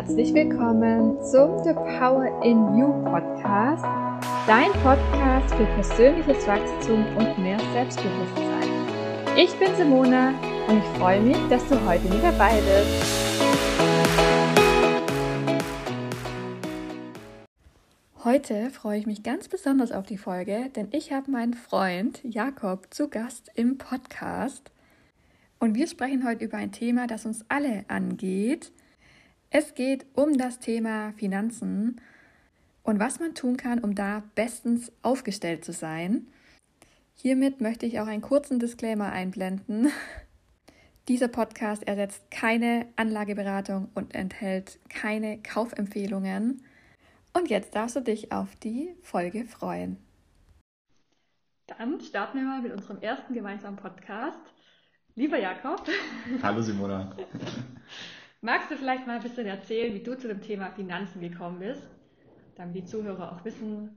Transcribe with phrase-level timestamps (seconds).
[0.00, 3.84] herzlich willkommen zum The Power in You Podcast,
[4.46, 8.70] dein Podcast für persönliches Wachstum und mehr Selbstbewusstsein.
[9.36, 10.30] Ich bin Simona
[10.68, 13.44] und ich freue mich, dass du heute mit dabei bist.
[18.24, 22.86] Heute freue ich mich ganz besonders auf die Folge, denn ich habe meinen Freund Jakob
[22.88, 24.70] zu Gast im Podcast.
[25.58, 28.72] Und wir sprechen heute über ein Thema, das uns alle angeht.
[29.52, 32.00] Es geht um das Thema Finanzen
[32.84, 36.28] und was man tun kann, um da bestens aufgestellt zu sein.
[37.16, 39.90] Hiermit möchte ich auch einen kurzen Disclaimer einblenden.
[41.08, 46.62] Dieser Podcast ersetzt keine Anlageberatung und enthält keine Kaufempfehlungen.
[47.32, 49.96] Und jetzt darfst du dich auf die Folge freuen.
[51.66, 54.38] Dann starten wir mal mit unserem ersten gemeinsamen Podcast.
[55.16, 55.88] Lieber Jakob.
[56.40, 57.16] Hallo Simona.
[58.40, 61.82] Magst du vielleicht mal ein bisschen erzählen, wie du zu dem Thema Finanzen gekommen bist,
[62.56, 63.90] damit die Zuhörer auch wissen,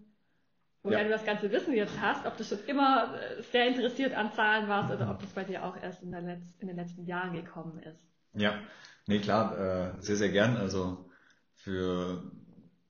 [0.84, 1.04] woher ja.
[1.06, 4.68] du das ganze Wissen jetzt hast, ob du schon immer äh, sehr interessiert an Zahlen
[4.68, 7.80] warst oder ob das bei dir auch erst in, Letz-, in den letzten Jahren gekommen
[7.80, 8.00] ist?
[8.34, 8.60] Ja,
[9.08, 10.58] nee, klar, äh, sehr, sehr gern.
[10.58, 11.10] Also
[11.56, 12.24] für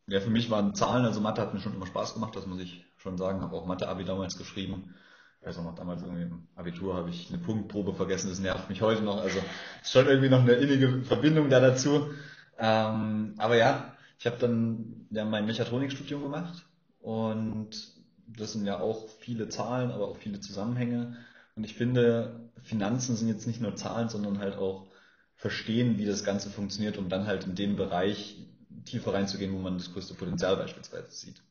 [0.08, 2.60] ja, für mich waren Zahlen, also Mathe hat mir schon immer Spaß gemacht, das muss
[2.60, 3.42] ich schon sagen.
[3.42, 4.96] Habe auch Mathe-Abi damals geschrieben.
[5.44, 8.70] Ich weiß auch noch, damals irgendwie im Abitur habe ich eine Punktprobe vergessen, das nervt
[8.70, 9.18] mich heute noch.
[9.22, 9.40] Also
[9.82, 12.12] ist schon irgendwie noch eine innige Verbindung da dazu.
[12.58, 16.66] Ähm, aber ja, ich habe dann ja mein Mechatronikstudium gemacht
[17.02, 17.72] und
[18.26, 21.18] das sind ja auch viele Zahlen, aber auch viele Zusammenhänge.
[21.58, 24.88] Und ich finde, Finanzen sind jetzt nicht nur Zahlen, sondern halt auch
[25.36, 28.48] verstehen, wie das Ganze funktioniert, um dann halt in dem Bereich
[28.86, 31.42] tiefer reinzugehen, wo man das größte Potenzial beispielsweise sieht.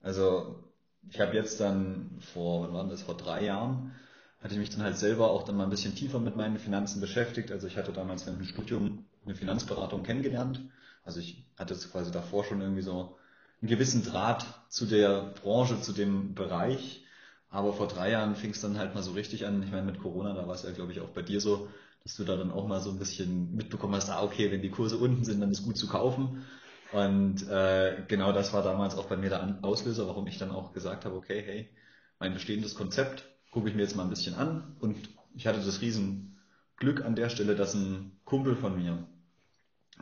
[0.00, 0.67] Also
[1.10, 3.92] ich habe jetzt dann vor, wann war das, vor drei Jahren,
[4.40, 7.00] hatte ich mich dann halt selber auch dann mal ein bisschen tiefer mit meinen Finanzen
[7.00, 7.50] beschäftigt.
[7.50, 10.60] Also ich hatte damals während dem Studium eine Finanzberatung kennengelernt.
[11.04, 13.16] Also ich hatte quasi davor schon irgendwie so
[13.60, 17.04] einen gewissen Draht zu der Branche, zu dem Bereich.
[17.50, 19.62] Aber vor drei Jahren fing es dann halt mal so richtig an.
[19.62, 21.68] Ich meine, mit Corona, da war es ja, glaube ich, auch bei dir so,
[22.04, 24.70] dass du da dann auch mal so ein bisschen mitbekommen hast, ah, okay, wenn die
[24.70, 26.44] Kurse unten sind, dann ist gut zu kaufen.
[26.92, 30.72] Und äh, genau das war damals auch bei mir der Auslöser, warum ich dann auch
[30.72, 31.70] gesagt habe, okay, hey,
[32.18, 34.76] mein bestehendes Konzept gucke ich mir jetzt mal ein bisschen an.
[34.80, 34.96] Und
[35.34, 39.06] ich hatte das Riesenglück an der Stelle, dass ein Kumpel von mir,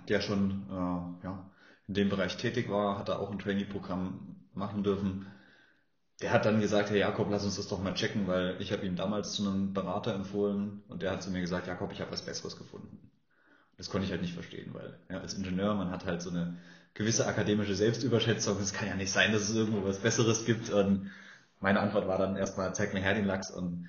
[0.08, 1.50] der schon äh, ja,
[1.88, 5.26] in dem Bereich tätig war, hat da auch ein Trainee-Programm machen dürfen.
[6.20, 8.86] Der hat dann gesagt, hey Jakob, lass uns das doch mal checken, weil ich habe
[8.86, 12.12] ihm damals zu einem Berater empfohlen und der hat zu mir gesagt, Jakob, ich habe
[12.12, 13.10] was Besseres gefunden.
[13.76, 16.56] Das konnte ich halt nicht verstehen, weil ja, als Ingenieur, man hat halt so eine
[16.94, 18.58] gewisse akademische Selbstüberschätzung.
[18.58, 20.70] Es kann ja nicht sein, dass es irgendwo was Besseres gibt.
[20.70, 21.10] Und
[21.60, 23.50] meine Antwort war dann erstmal, zeig mir her den Lachs.
[23.50, 23.88] Und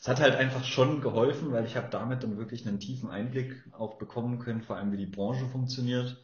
[0.00, 3.64] es hat halt einfach schon geholfen, weil ich habe damit dann wirklich einen tiefen Einblick
[3.72, 6.16] auch bekommen können, vor allem wie die Branche funktioniert,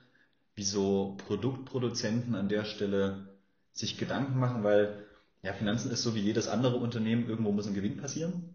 [0.54, 3.28] wie so Produktproduzenten an der Stelle
[3.72, 5.06] sich Gedanken machen, weil
[5.42, 8.54] ja, Finanzen ist so wie jedes andere Unternehmen, irgendwo muss ein Gewinn passieren.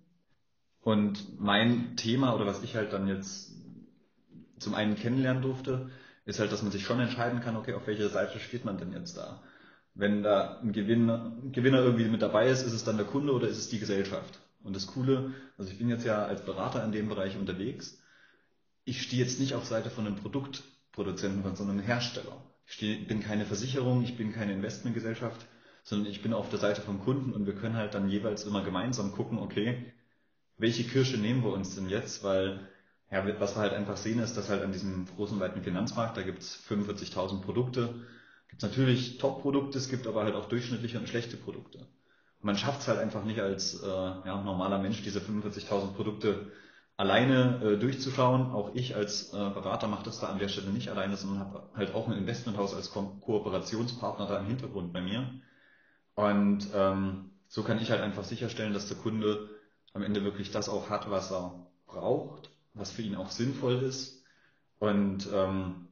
[0.81, 3.51] Und mein Thema oder was ich halt dann jetzt
[4.59, 5.89] zum einen kennenlernen durfte,
[6.25, 8.91] ist halt, dass man sich schon entscheiden kann, okay, auf welcher Seite steht man denn
[8.91, 9.41] jetzt da?
[9.93, 13.33] Wenn da ein Gewinner, ein Gewinner irgendwie mit dabei ist, ist es dann der Kunde
[13.33, 14.39] oder ist es die Gesellschaft?
[14.63, 18.01] Und das Coole, also ich bin jetzt ja als Berater in dem Bereich unterwegs.
[18.83, 22.43] Ich stehe jetzt nicht auf Seite von einem Produktproduzenten, sondern einem Hersteller.
[22.65, 25.45] Ich stehe, bin keine Versicherung, ich bin keine Investmentgesellschaft,
[25.83, 28.63] sondern ich bin auf der Seite vom Kunden und wir können halt dann jeweils immer
[28.63, 29.93] gemeinsam gucken, okay,
[30.57, 32.23] welche Kirsche nehmen wir uns denn jetzt?
[32.23, 32.67] Weil
[33.11, 36.23] ja, was wir halt einfach sehen, ist, dass halt an diesem großen, weiten Finanzmarkt, da
[36.23, 37.93] gibt es 45.000 Produkte,
[38.49, 41.79] gibt es natürlich Top-Produkte, es gibt aber halt auch durchschnittliche und schlechte Produkte.
[41.79, 46.51] Und man schafft es halt einfach nicht als äh, ja, normaler Mensch, diese 45.000 Produkte
[46.97, 48.51] alleine äh, durchzuschauen.
[48.51, 51.69] Auch ich als äh, Berater mache das da an der Stelle nicht alleine, sondern habe
[51.75, 55.31] halt auch ein Investmenthaus als Ko Kooperationspartner da im Hintergrund bei mir.
[56.15, 59.49] Und ähm, so kann ich halt einfach sicherstellen, dass der Kunde
[59.93, 64.23] am Ende wirklich das auch hat, was er braucht was für ihn auch sinnvoll ist.
[64.79, 65.87] Und ähm,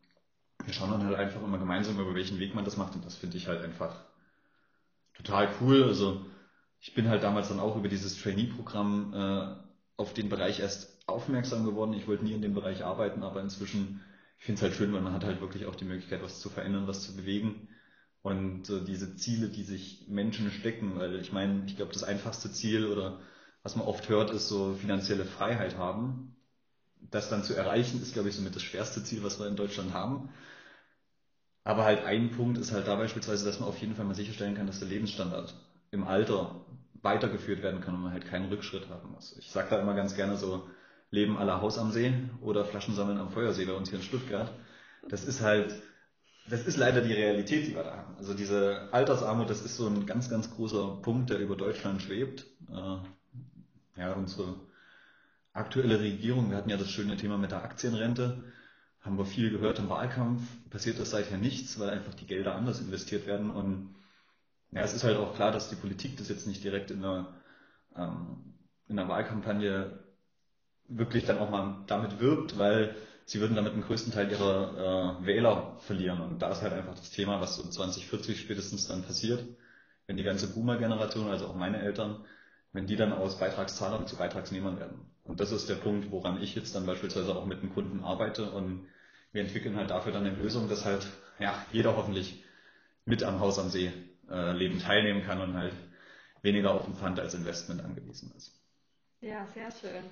[0.63, 2.95] wir schauen dann halt einfach immer gemeinsam, über welchen Weg man das macht.
[2.95, 4.03] Und das finde ich halt einfach
[5.13, 5.83] total cool.
[5.83, 6.25] Also
[6.79, 9.55] ich bin halt damals dann auch über dieses Trainee-Programm äh,
[9.97, 11.93] auf den Bereich erst aufmerksam geworden.
[11.93, 14.01] Ich wollte nie in dem Bereich arbeiten, aber inzwischen,
[14.39, 16.49] ich finde es halt schön, weil man hat halt wirklich auch die Möglichkeit, was zu
[16.49, 17.67] verändern, was zu bewegen.
[18.21, 22.51] Und äh, diese Ziele, die sich Menschen stecken, weil ich meine, ich glaube, das einfachste
[22.51, 23.19] Ziel oder
[23.61, 26.34] was man oft hört, ist so finanzielle Freiheit haben
[27.11, 29.93] das dann zu erreichen, ist, glaube ich, somit das schwerste Ziel, was wir in Deutschland
[29.93, 30.29] haben.
[31.63, 34.55] Aber halt ein Punkt ist halt da beispielsweise, dass man auf jeden Fall mal sicherstellen
[34.55, 35.55] kann, dass der Lebensstandard
[35.91, 36.65] im Alter
[37.01, 39.35] weitergeführt werden kann und man halt keinen Rückschritt haben muss.
[39.37, 40.67] Ich sage da immer ganz gerne so,
[41.11, 44.51] Leben aller Haus am See oder Flaschen sammeln am Feuersee bei uns hier in Stuttgart.
[45.09, 45.73] das ist halt,
[46.49, 48.17] das ist leider die Realität, die wir da haben.
[48.17, 52.45] Also diese Altersarmut, das ist so ein ganz, ganz großer Punkt, der über Deutschland schwebt.
[52.69, 54.55] Äh, ja, unsere
[55.55, 58.43] aktuelle Regierung, wir hatten ja das schöne Thema mit der Aktienrente,
[59.01, 62.81] haben wir viel gehört im Wahlkampf, passiert das seither nichts, weil einfach die Gelder anders
[62.81, 63.95] investiert werden und
[64.71, 67.33] ja, es ist halt auch klar, dass die Politik das jetzt nicht direkt in einer,
[67.95, 68.55] ähm,
[68.87, 69.99] in einer Wahlkampagne
[70.87, 75.25] wirklich dann auch mal damit wirbt, weil sie würden damit den größten Teil ihrer äh,
[75.25, 76.21] Wähler verlieren.
[76.21, 79.43] Und da ist halt einfach das Thema, was so 2040 spätestens dann passiert,
[80.07, 82.23] wenn die ganze Boomer-Generation, also auch meine Eltern,
[82.71, 85.14] wenn die dann aus Beitragszahlern zu Beitragsnehmern werden.
[85.25, 88.51] Und das ist der Punkt, woran ich jetzt dann beispielsweise auch mit den Kunden arbeite
[88.51, 88.88] und
[89.31, 91.06] wir entwickeln halt dafür dann eine Lösung, dass halt
[91.39, 92.44] ja, jeder hoffentlich
[93.06, 93.92] mit am Haus am See
[94.30, 95.74] äh, Leben teilnehmen kann und halt
[96.42, 98.54] weniger auf den Pfand als Investment angewiesen ist.
[99.22, 100.04] Ja, sehr schön.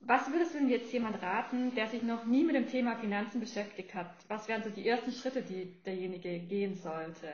[0.00, 3.38] Was würdest du denn jetzt jemand raten, der sich noch nie mit dem Thema Finanzen
[3.38, 4.10] beschäftigt hat?
[4.28, 7.28] Was wären so die ersten Schritte, die derjenige gehen sollte?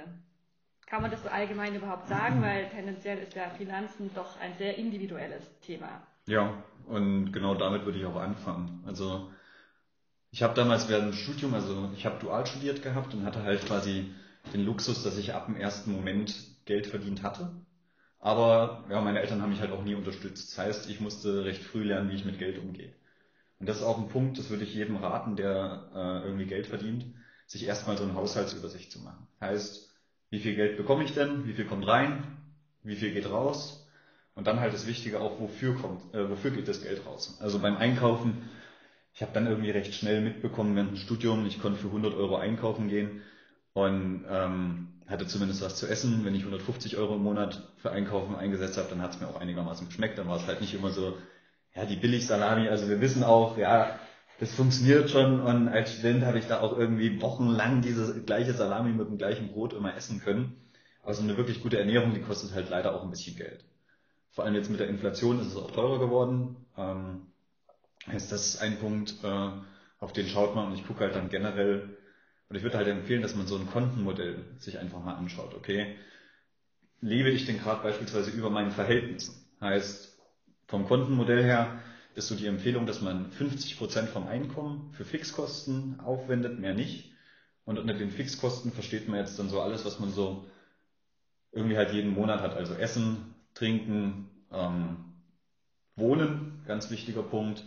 [0.86, 2.42] Kann man das so allgemein überhaupt sagen?
[2.42, 6.04] Weil tendenziell ist ja Finanzen doch ein sehr individuelles Thema.
[6.26, 8.82] Ja, und genau damit würde ich auch anfangen.
[8.86, 9.30] Also
[10.30, 13.64] ich habe damals während dem Studium, also ich habe dual studiert gehabt und hatte halt
[13.66, 14.12] quasi
[14.52, 16.34] den Luxus, dass ich ab dem ersten Moment
[16.64, 17.50] Geld verdient hatte.
[18.20, 20.52] Aber ja, meine Eltern haben mich halt auch nie unterstützt.
[20.52, 22.94] Das heißt, ich musste recht früh lernen, wie ich mit Geld umgehe.
[23.60, 26.66] Und das ist auch ein Punkt, das würde ich jedem raten, der äh, irgendwie Geld
[26.68, 27.06] verdient,
[27.46, 29.28] sich erstmal so eine Haushaltsübersicht zu machen.
[29.40, 29.90] Heißt,
[30.30, 31.46] wie viel Geld bekomme ich denn?
[31.46, 32.38] Wie viel kommt rein?
[32.82, 33.85] Wie viel geht raus?
[34.36, 37.38] Und dann halt das Wichtige auch, wofür kommt, äh, wofür geht das Geld raus?
[37.40, 38.48] Also beim Einkaufen,
[39.14, 42.36] ich habe dann irgendwie recht schnell mitbekommen während dem Studium, ich konnte für 100 Euro
[42.36, 43.22] einkaufen gehen
[43.72, 46.24] und ähm, hatte zumindest was zu essen.
[46.24, 49.40] Wenn ich 150 Euro im Monat für Einkaufen eingesetzt habe, dann hat es mir auch
[49.40, 50.18] einigermaßen geschmeckt.
[50.18, 51.16] Dann war es halt nicht immer so,
[51.74, 52.68] ja, die Billigsalami.
[52.68, 53.98] Also wir wissen auch, ja,
[54.38, 55.40] das funktioniert schon.
[55.40, 59.48] Und als Student habe ich da auch irgendwie wochenlang diese gleiche Salami mit dem gleichen
[59.48, 60.56] Brot immer essen können.
[61.02, 63.64] Also eine wirklich gute Ernährung, die kostet halt leider auch ein bisschen Geld.
[64.36, 66.56] Vor allem jetzt mit der Inflation ist es auch teurer geworden.
[66.76, 67.22] Ähm,
[68.14, 69.50] ist das ein Punkt, äh,
[69.98, 70.66] auf den schaut man.
[70.66, 71.96] Und ich gucke halt dann generell,
[72.50, 75.54] und ich würde halt empfehlen, dass man so ein Kontenmodell sich einfach mal anschaut.
[75.54, 75.96] Okay,
[77.00, 79.34] lebe ich denn gerade beispielsweise über meinen Verhältnissen?
[79.62, 80.18] Heißt,
[80.66, 81.78] vom Kontenmodell her
[82.14, 87.10] ist so die Empfehlung, dass man 50 Prozent vom Einkommen für Fixkosten aufwendet, mehr nicht.
[87.64, 90.44] Und unter den Fixkosten versteht man jetzt dann so alles, was man so
[91.52, 92.54] irgendwie halt jeden Monat hat.
[92.54, 94.96] Also Essen, Trinken, ähm,
[95.96, 97.64] Wohnen, ganz wichtiger Punkt.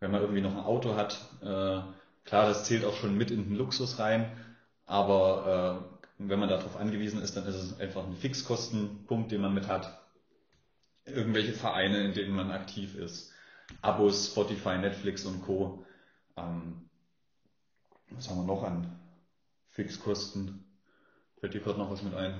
[0.00, 1.82] Wenn man irgendwie noch ein Auto hat, äh,
[2.28, 4.30] Klar, das zählt auch schon mit in den Luxus rein,
[4.84, 5.88] aber
[6.20, 9.66] äh, wenn man darauf angewiesen ist, dann ist es einfach ein Fixkostenpunkt, den man mit
[9.66, 9.98] hat.
[11.06, 13.32] Irgendwelche Vereine, in denen man aktiv ist.
[13.80, 15.86] Abos, Spotify, Netflix und Co.
[16.36, 16.90] Ähm,
[18.10, 19.00] was haben wir noch an
[19.68, 20.66] Fixkosten?
[21.40, 22.34] Fällt dir gerade noch was mit ein?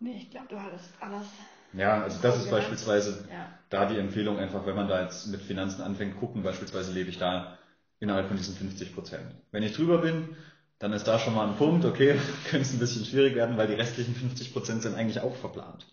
[0.00, 1.28] Nee, ich glaube, du hattest alles.
[1.72, 3.48] Ja, also das ist beispielsweise ja.
[3.68, 7.18] da die Empfehlung einfach, wenn man da jetzt mit Finanzen anfängt, gucken, beispielsweise lebe ich
[7.18, 7.58] da
[8.00, 9.34] innerhalb von diesen 50 Prozent.
[9.52, 10.36] Wenn ich drüber bin,
[10.78, 12.16] dann ist da schon mal ein Punkt, okay,
[12.50, 15.86] könnte es ein bisschen schwierig werden, weil die restlichen 50 Prozent sind eigentlich auch verplant.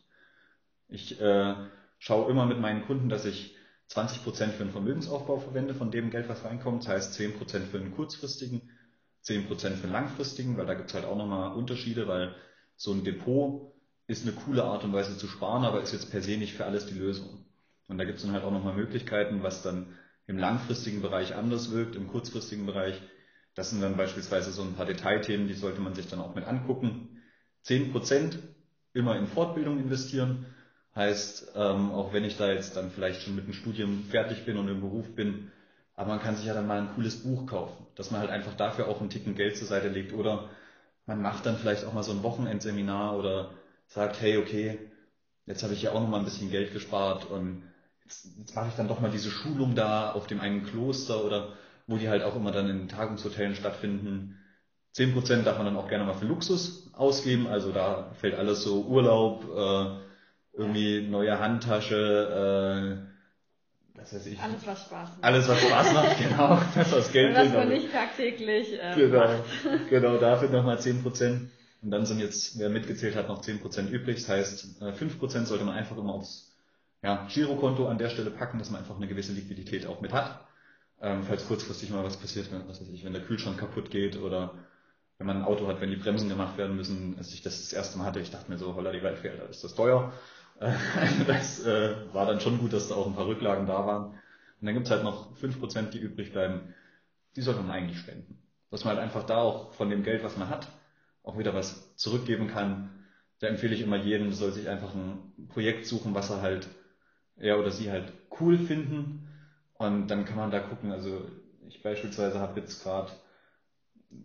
[0.88, 1.56] Ich äh,
[2.00, 3.56] schaue immer mit meinen Kunden, dass ich
[3.88, 6.84] 20 Prozent für einen Vermögensaufbau verwende, von dem Geld, was reinkommt.
[6.84, 8.70] Das heißt 10 Prozent für einen kurzfristigen,
[9.22, 12.36] 10 Prozent für einen langfristigen, weil da gibt es halt auch nochmal Unterschiede, weil
[12.76, 13.74] so ein Depot
[14.08, 16.66] ist eine coole Art und Weise zu sparen, aber ist jetzt per se nicht für
[16.66, 17.46] alles die Lösung.
[17.88, 19.88] Und da gibt es dann halt auch nochmal Möglichkeiten, was dann
[20.28, 23.02] im langfristigen Bereich anders wirkt, im kurzfristigen Bereich.
[23.56, 26.46] Das sind dann beispielsweise so ein paar Detailthemen, die sollte man sich dann auch mit
[26.46, 27.22] angucken.
[27.62, 28.40] Zehn Prozent
[28.94, 30.46] immer in Fortbildung investieren.
[30.96, 34.58] Heißt, ähm, auch wenn ich da jetzt dann vielleicht schon mit dem Studium fertig bin
[34.58, 35.52] und im Beruf bin,
[35.96, 38.56] aber man kann sich ja dann mal ein cooles Buch kaufen, dass man halt einfach
[38.56, 40.50] dafür auch einen Ticken Geld zur Seite legt oder
[41.06, 43.52] man macht dann vielleicht auch mal so ein Wochenendseminar oder
[43.88, 44.80] sagt, hey, okay,
[45.46, 47.64] jetzt habe ich ja auch noch mal ein bisschen Geld gespart und
[48.04, 51.54] jetzt, jetzt mache ich dann doch mal diese Schulung da auf dem einen Kloster oder
[51.88, 54.38] wo die halt auch immer dann in Tagungshotellen stattfinden.
[54.92, 58.64] Zehn Prozent darf man dann auch gerne mal für Luxus ausgeben, also da fällt alles
[58.64, 60.08] so Urlaub, äh,
[60.58, 64.40] irgendwie neue Handtasche, äh, was weiß ich.
[64.40, 65.24] Alles, was Spaß macht.
[65.24, 66.62] Alles, was Spaß macht, genau.
[66.76, 69.90] Das was Geld Was man nicht tagtäglich äh, genau, macht.
[69.90, 71.50] Genau, dafür nochmal 10%.
[71.82, 74.18] Und dann sind jetzt, wer mitgezählt hat, noch 10% übrig.
[74.18, 76.56] Das heißt, 5% sollte man einfach immer aufs
[77.04, 80.48] ja, Girokonto an der Stelle packen, dass man einfach eine gewisse Liquidität auch mit hat.
[81.00, 84.56] Ähm, falls kurzfristig mal was passiert, was weiß ich, wenn der Kühlschrank kaputt geht oder
[85.18, 87.16] wenn man ein Auto hat, wenn die Bremsen gemacht werden müssen.
[87.18, 89.50] Als ich das das erste Mal hatte, ich dachte mir so, holla die Waldfee, Alter,
[89.50, 90.12] ist das teuer.
[90.60, 90.74] Äh,
[91.28, 94.06] das äh, war dann schon gut, dass da auch ein paar Rücklagen da waren.
[94.60, 96.74] Und dann gibt's halt noch fünf Prozent, die übrig bleiben.
[97.36, 98.42] Die sollte man eigentlich spenden.
[98.72, 100.68] dass man halt einfach da auch von dem Geld, was man hat,
[101.28, 102.90] auch wieder was zurückgeben kann.
[103.40, 106.68] Da empfehle ich immer jedem, soll sich einfach ein Projekt suchen, was er halt,
[107.36, 109.28] er oder sie halt cool finden.
[109.74, 110.92] Und dann kann man da gucken.
[110.92, 111.30] Also
[111.68, 113.12] ich beispielsweise habe jetzt gerade,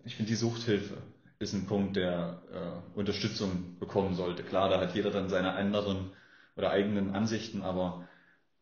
[0.04, 0.96] ich finde die Suchthilfe
[1.40, 4.44] ist ein Punkt, der äh, Unterstützung bekommen sollte.
[4.44, 6.12] Klar, da hat jeder dann seine anderen
[6.56, 8.08] oder eigenen Ansichten, aber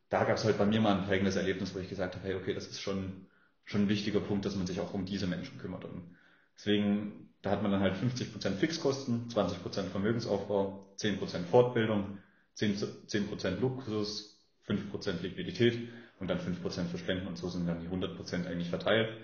[0.08, 2.34] da gab es halt bei mir mal ein prägendes Erlebnis, wo ich gesagt habe, hey,
[2.36, 3.26] okay, das ist schon,
[3.64, 5.84] schon ein wichtiger Punkt, dass man sich auch um diese Menschen kümmert.
[5.84, 6.16] Und
[6.56, 12.18] deswegen, da hat man dann halt 50% Fixkosten, 20% Vermögensaufbau, 10% Fortbildung,
[12.58, 17.88] 10%, 10 Luxus, 5% Liquidität und dann 5% für Spenden und so sind dann die
[17.88, 19.16] 100% eigentlich verteilt.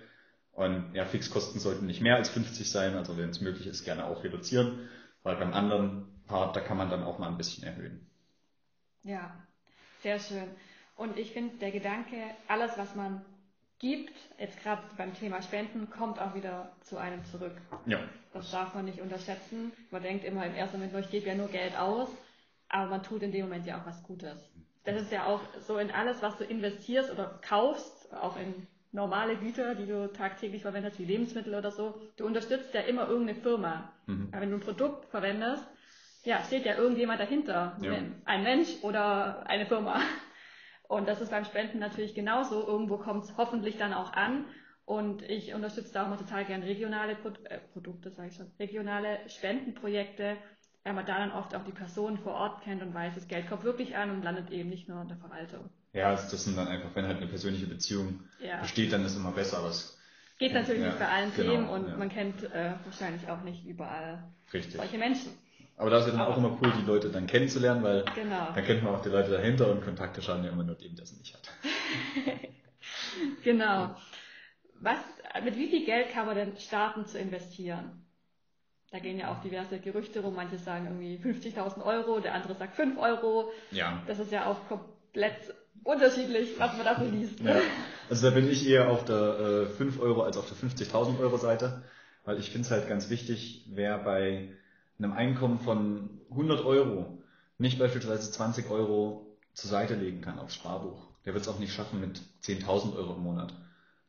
[0.53, 4.07] Und ja, Fixkosten sollten nicht mehr als 50 sein, also wenn es möglich ist, gerne
[4.07, 4.89] auch reduzieren,
[5.23, 8.07] weil beim anderen Part, da kann man dann auch mal ein bisschen erhöhen.
[9.03, 9.37] Ja,
[10.03, 10.49] sehr schön.
[10.97, 12.17] Und ich finde, der Gedanke,
[12.49, 13.23] alles, was man
[13.79, 17.57] gibt, jetzt gerade beim Thema Spenden, kommt auch wieder zu einem zurück.
[17.87, 17.99] Ja.
[18.33, 19.73] Das darf man nicht unterschätzen.
[19.91, 22.09] Man denkt immer im ersten Moment, ich gebe ja nur Geld aus,
[22.69, 24.51] aber man tut in dem Moment ja auch was Gutes.
[24.85, 29.37] Das ist ja auch so in alles, was du investierst oder kaufst, auch in normale
[29.37, 32.01] Güter, die du tagtäglich verwendest, wie Lebensmittel oder so.
[32.17, 33.93] Du unterstützt ja immer irgendeine Firma.
[34.07, 34.29] Mhm.
[34.31, 35.67] Aber wenn du ein Produkt verwendest,
[36.25, 37.77] ja, steht ja irgendjemand dahinter.
[37.81, 37.99] Ja.
[38.25, 40.01] Ein Mensch oder eine Firma.
[40.89, 42.67] Und das ist beim Spenden natürlich genauso.
[42.67, 44.45] Irgendwo kommt es hoffentlich dann auch an.
[44.85, 48.53] Und ich unterstütze da auch mal total gern regionale Pro äh, Produkte, sage ich schon,
[48.61, 50.37] regionale Spendenprojekte,
[50.85, 53.49] weil man da dann oft auch die Personen vor Ort kennt und weiß, das Geld
[53.49, 55.71] kommt wirklich an und landet eben nicht nur in der Verwaltung.
[55.93, 58.61] Ja, also das sind dann einfach, wenn halt eine persönliche Beziehung ja.
[58.61, 59.99] besteht, dann ist immer besser was.
[60.39, 61.97] Geht natürlich ja, nicht bei allen genau, Themen und ja.
[61.97, 64.77] man kennt äh, wahrscheinlich auch nicht überall Richtig.
[64.77, 65.33] solche Menschen.
[65.77, 68.49] Aber da ist ja dann auch immer cool, die Leute dann kennenzulernen, weil genau.
[68.55, 71.05] dann kennt man auch die Leute dahinter und Kontakte schaden ja immer nur dem, der
[71.05, 71.51] es nicht hat.
[73.45, 73.95] genau.
[74.81, 74.99] Was,
[75.45, 78.07] mit wie viel Geld kann man denn starten zu investieren?
[78.91, 80.35] Da gehen ja auch diverse Gerüchte rum.
[80.35, 83.53] Manche sagen irgendwie 50.000 Euro, der andere sagt 5 Euro.
[83.71, 84.03] Ja.
[84.07, 87.41] Das ist ja auch komplett unterschiedlich, was man da so liest.
[87.41, 87.57] Ja.
[88.09, 91.37] Also da bin ich eher auf der äh, 5 Euro als auf der 50.000 Euro
[91.37, 91.83] Seite,
[92.25, 94.49] weil ich finde es halt ganz wichtig, wer bei
[94.99, 97.23] einem Einkommen von 100 Euro
[97.59, 101.09] nicht beispielsweise 20 Euro zur Seite legen kann aufs Sparbuch.
[101.25, 103.55] Der wird es auch nicht schaffen, mit 10.000 Euro im Monat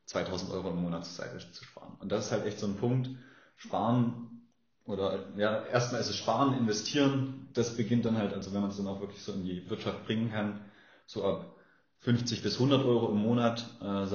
[0.08, 1.96] 2.000 Euro im Monat zur Seite zu sparen.
[2.00, 3.10] Und das ist halt echt so ein Punkt.
[3.56, 4.42] Sparen
[4.86, 7.50] oder ja, erstmal ist es Sparen, investieren.
[7.54, 10.06] Das beginnt dann halt, also wenn man es dann auch wirklich so in die Wirtschaft
[10.06, 10.62] bringen kann,
[11.06, 11.56] so ab
[12.00, 14.06] 50 bis 100 Euro im Monat äh,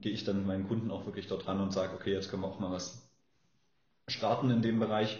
[0.00, 2.48] gehe ich dann meinen Kunden auch wirklich dort ran und sage, okay, jetzt können wir
[2.48, 3.10] auch mal was
[4.08, 5.18] starten in dem Bereich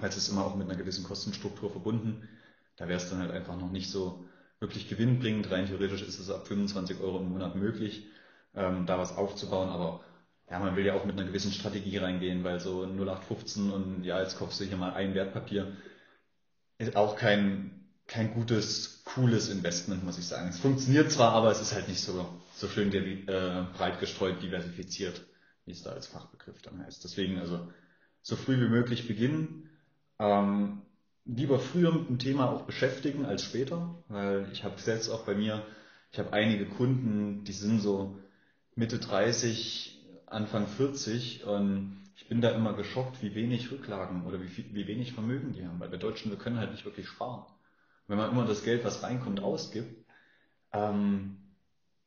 [0.00, 2.28] weil es ist immer auch mit einer gewissen Kostenstruktur verbunden.
[2.76, 4.26] Da wäre es dann halt einfach noch nicht so
[4.60, 5.50] wirklich gewinnbringend.
[5.50, 8.06] Rein theoretisch ist es ab 25 Euro im Monat möglich,
[8.54, 10.00] ähm, da was aufzubauen, aber
[10.50, 14.20] ja, man will ja auch mit einer gewissen Strategie reingehen, weil so 0815 und ja,
[14.20, 15.76] jetzt kaufst du hier mal ein Wertpapier,
[16.78, 20.48] ist auch kein, kein gutes, cooles Investment, muss ich sagen.
[20.48, 25.26] Es funktioniert zwar, aber es ist halt nicht so, so schön äh, breit gestreut diversifiziert,
[25.64, 27.02] wie es da als Fachbegriff dann heißt.
[27.02, 27.72] Deswegen also
[28.22, 29.68] so früh wie möglich beginnen,
[30.18, 30.82] ähm,
[31.24, 35.34] lieber früher mit dem Thema auch beschäftigen als später, weil ich habe selbst auch bei
[35.34, 35.62] mir,
[36.12, 38.16] ich habe einige Kunden, die sind so
[38.74, 44.74] Mitte 30, Anfang 40 und ich bin da immer geschockt, wie wenig Rücklagen oder wie,
[44.74, 47.44] wie wenig Vermögen die haben, weil wir Deutschen, wir können halt nicht wirklich sparen.
[48.08, 50.06] Wenn man immer das Geld, was reinkommt, ausgibt,
[50.72, 51.38] ähm,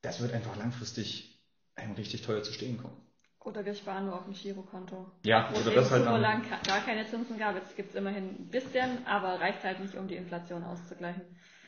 [0.01, 1.39] das wird einfach langfristig
[1.75, 2.97] einem richtig teuer zu stehen kommen.
[3.49, 5.11] Oder wir sparen nur auf dem Girokonto.
[5.25, 6.05] Ja, oder das halt.
[6.05, 7.55] Wo lang gar keine Zinsen gab.
[7.55, 11.23] Jetzt gibt es immerhin ein bisschen, aber reicht halt nicht, um die Inflation auszugleichen.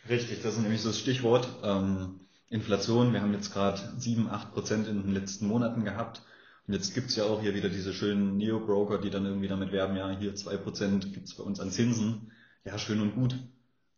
[0.07, 1.47] Richtig, das ist nämlich so das Stichwort.
[1.63, 2.19] Ähm,
[2.50, 6.21] Inflation, wir haben jetzt gerade 7, 8 Prozent in den letzten Monaten gehabt.
[6.67, 9.95] Und jetzt gibt's ja auch hier wieder diese schönen Neo-Broker, die dann irgendwie damit werben,
[9.95, 12.31] ja, hier 2 Prozent gibt's bei uns an Zinsen.
[12.63, 13.35] Ja, schön und gut.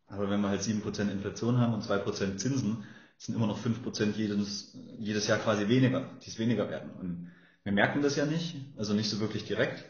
[0.07, 2.85] Aber wenn wir halt 7 Prozent Inflation haben und 2 Prozent Zinsen,
[3.17, 6.91] sind immer noch 5 Prozent jedes, jedes Jahr quasi weniger, die es weniger werden.
[6.91, 7.31] Und
[7.63, 9.83] wir merken das ja nicht, also nicht so wirklich direkt.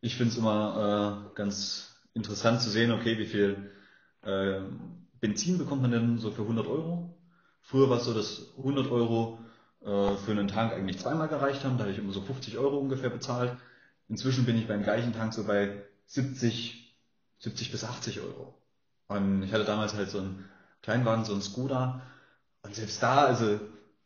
[0.00, 3.70] Ich finde es immer äh, ganz interessant zu sehen, okay, wie viel
[4.22, 4.60] äh,
[5.20, 7.16] Benzin bekommt man denn so für 100 Euro?
[7.60, 9.38] Früher war es so, dass 100 Euro
[9.80, 12.78] äh, für einen Tank eigentlich zweimal gereicht haben, da habe ich immer so 50 Euro
[12.78, 13.56] ungefähr bezahlt.
[14.08, 16.96] Inzwischen bin ich beim gleichen Tank so bei 70,
[17.38, 18.54] 70 bis 80 Euro.
[19.08, 20.44] Und ich hatte damals halt so einen
[20.82, 22.02] Kleinwagen, so einen Skoda.
[22.62, 23.60] Und selbst da, also,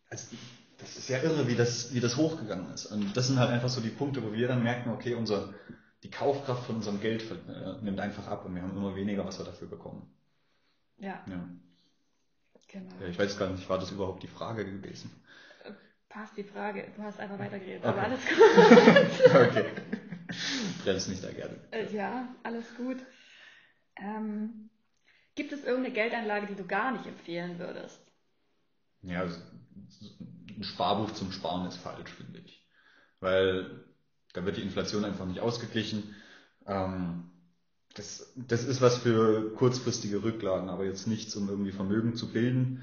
[0.09, 0.37] also
[0.79, 2.87] das ist ja irre, wie das, wie das hochgegangen ist.
[2.87, 5.55] Und das sind halt einfach so die Punkte, wo wir dann merken, okay, unser,
[6.03, 9.39] die Kaufkraft von unserem Geld äh, nimmt einfach ab und wir haben immer weniger, was
[9.39, 10.11] wir dafür bekommen.
[10.99, 11.25] Ja.
[11.27, 11.49] ja.
[12.69, 12.91] Genau.
[13.01, 15.11] Ja, ich weiß gar nicht, war das überhaupt die Frage gewesen?
[15.65, 15.77] Ein
[16.17, 16.91] passt die Frage.
[16.97, 17.89] Du hast einfach weitergeredet, okay.
[17.89, 18.39] aber alles gut.
[19.35, 19.65] okay.
[20.83, 21.57] Bremst mich da gerne.
[21.71, 22.99] Äh, ja, alles gut.
[23.97, 24.71] Ähm,
[25.35, 28.01] gibt es irgendeine Geldanlage, die du gar nicht empfehlen würdest?
[29.03, 29.27] Ja,
[30.57, 32.67] ein Sparbuch zum Sparen ist falsch, finde ich.
[33.21, 33.85] Weil
[34.33, 36.15] da wird die Inflation einfach nicht ausgeglichen.
[36.67, 37.31] Ähm,
[37.95, 42.83] das, das ist was für kurzfristige Rücklagen, aber jetzt nichts, um irgendwie Vermögen zu bilden.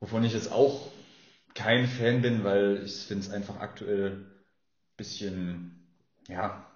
[0.00, 0.90] Wovon ich jetzt auch
[1.54, 4.26] kein Fan bin, weil ich finde es einfach aktuell
[4.96, 5.88] bisschen,
[6.28, 6.66] ja,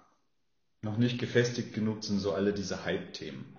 [0.81, 3.52] noch nicht gefestigt genug sind so alle diese Hype-Themen.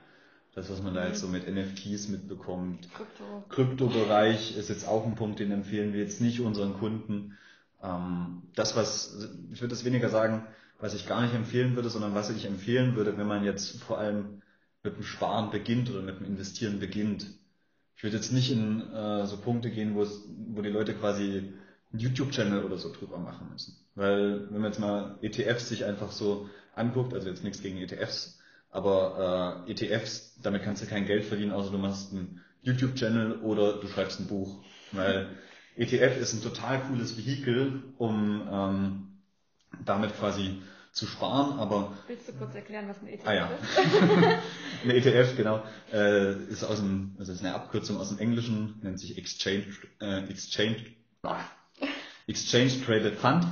[0.55, 2.89] Das, was man da jetzt so mit NFTs mitbekommt.
[2.95, 3.45] Krypto.
[3.49, 7.37] Kryptobereich ist jetzt auch ein Punkt, den empfehlen wir jetzt nicht unseren Kunden.
[7.83, 10.47] Ähm, das, was, ich würde das weniger sagen,
[10.79, 13.99] was ich gar nicht empfehlen würde, sondern was ich empfehlen würde, wenn man jetzt vor
[13.99, 14.43] allem
[14.85, 17.27] mit dem Sparen beginnt oder mit dem Investieren beginnt.
[17.97, 21.53] Ich würde jetzt nicht in äh, so Punkte gehen, wo, es, wo die Leute quasi
[21.93, 23.77] einen YouTube-Channel oder so drüber machen müssen.
[23.95, 28.41] Weil wenn man jetzt mal ETFs sich einfach so anguckt, also jetzt nichts gegen ETFs,
[28.75, 33.75] aber äh, ETFs, damit kannst du kein Geld verdienen, außer du machst einen YouTube-Channel oder
[33.75, 34.65] du schreibst ein Buch.
[34.91, 35.29] Weil
[35.77, 39.09] ETF ist ein total cooles Vehikel, um ähm,
[39.85, 41.93] damit quasi zu sparen, aber...
[42.09, 43.47] Willst du kurz erklären, was ein ETF ah, ja.
[43.47, 43.79] ist?
[44.85, 45.63] ein ETF, genau,
[45.93, 49.67] äh, ist aus dem, also ist eine Abkürzung aus dem Englischen, nennt sich Exchange,
[50.01, 50.85] äh, Exchange,
[52.27, 53.47] Exchange Traded Fund.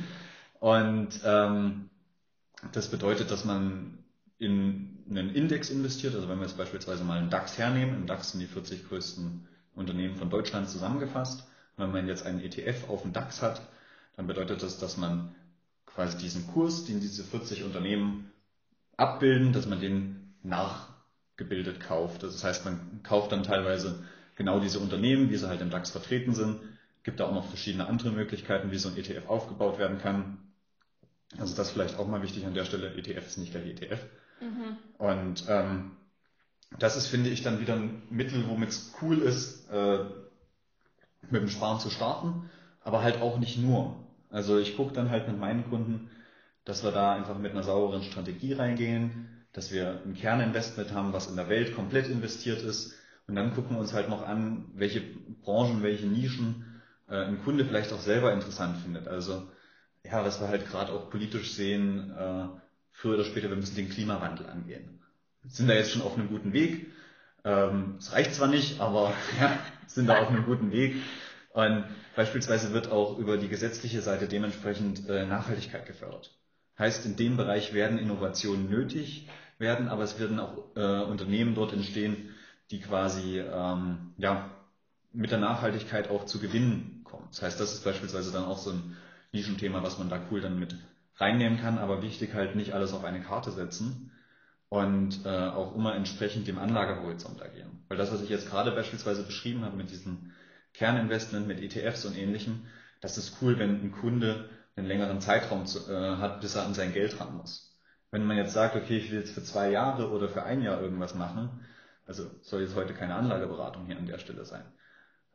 [0.60, 1.88] Und ähm,
[2.72, 3.97] das bedeutet, dass man
[4.38, 6.14] in einen Index investiert.
[6.14, 9.46] Also wenn wir jetzt beispielsweise mal einen DAX hernehmen, im DAX sind die 40 größten
[9.74, 11.46] Unternehmen von Deutschland zusammengefasst.
[11.76, 13.62] Wenn man jetzt einen ETF auf dem DAX hat,
[14.16, 15.34] dann bedeutet das, dass man
[15.86, 18.30] quasi diesen Kurs, den diese 40 Unternehmen
[18.96, 22.22] abbilden, dass man den nachgebildet kauft.
[22.22, 24.04] Das heißt, man kauft dann teilweise
[24.36, 26.60] genau diese Unternehmen, wie sie halt im DAX vertreten sind.
[27.02, 30.38] Gibt da auch noch verschiedene andere Möglichkeiten, wie so ein ETF aufgebaut werden kann.
[31.38, 32.94] Also das vielleicht auch mal wichtig an der Stelle.
[32.94, 34.00] ETF ist nicht gleich ETF.
[34.40, 34.76] Mhm.
[34.98, 35.92] Und ähm,
[36.78, 40.00] das ist, finde ich, dann wieder ein Mittel, womit es cool ist, äh,
[41.30, 42.50] mit dem Sparen zu starten,
[42.82, 43.96] aber halt auch nicht nur.
[44.30, 46.10] Also ich gucke dann halt mit meinen Kunden,
[46.64, 51.28] dass wir da einfach mit einer sauberen Strategie reingehen, dass wir ein Kerninvestment haben, was
[51.28, 52.94] in der Welt komplett investiert ist.
[53.26, 55.02] Und dann gucken wir uns halt noch an, welche
[55.42, 59.08] Branchen, welche Nischen äh, ein Kunde vielleicht auch selber interessant findet.
[59.08, 59.48] Also
[60.04, 62.48] ja, was wir halt gerade auch politisch sehen, äh,
[62.92, 65.00] früher oder später, wir müssen den Klimawandel angehen.
[65.46, 66.86] Sind da jetzt schon auf einem guten Weg.
[67.44, 70.96] Ähm, es reicht zwar nicht, aber ja, sind da auf einem guten Weg.
[71.52, 76.34] Und beispielsweise wird auch über die gesetzliche Seite dementsprechend äh, Nachhaltigkeit gefördert.
[76.78, 81.72] Heißt, in dem Bereich werden Innovationen nötig werden, aber es werden auch äh, Unternehmen dort
[81.72, 82.34] entstehen,
[82.70, 84.50] die quasi ähm, ja,
[85.12, 87.26] mit der Nachhaltigkeit auch zu Gewinnen kommen.
[87.30, 88.96] Das heißt, das ist beispielsweise dann auch so ein
[89.32, 90.76] Nischenthema, was man da cool dann mit
[91.18, 94.12] reinnehmen kann, aber wichtig halt nicht alles auf eine Karte setzen
[94.68, 97.84] und äh, auch immer entsprechend dem Anlagehorizont agieren.
[97.88, 100.32] Weil das, was ich jetzt gerade beispielsweise beschrieben habe mit diesem
[100.74, 102.66] Kerninvestment, mit ETFs und ähnlichem,
[103.00, 106.74] das ist cool, wenn ein Kunde einen längeren Zeitraum zu, äh, hat, bis er an
[106.74, 107.76] sein Geld ran muss.
[108.10, 110.80] Wenn man jetzt sagt, okay, ich will jetzt für zwei Jahre oder für ein Jahr
[110.80, 111.66] irgendwas machen,
[112.06, 114.64] also soll jetzt heute keine Anlageberatung hier an der Stelle sein,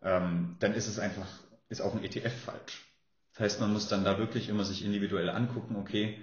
[0.02, 1.28] ähm, dann ist es einfach,
[1.70, 2.93] ist auch ein ETF falsch.
[3.34, 6.20] Das heißt, man muss dann da wirklich immer sich individuell angucken, okay,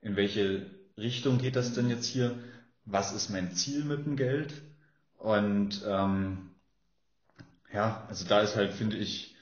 [0.00, 2.38] in welche Richtung geht das denn jetzt hier?
[2.84, 4.52] Was ist mein Ziel mit dem Geld?
[5.16, 6.50] Und ähm,
[7.72, 9.36] ja, also da ist halt, finde ich,